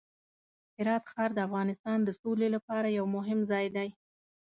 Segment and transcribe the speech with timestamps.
[0.77, 3.89] هرات ښار د افغانستان د سولې لپاره یو مهم ځای دی.